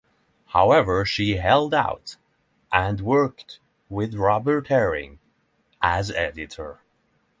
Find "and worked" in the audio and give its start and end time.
2.73-3.59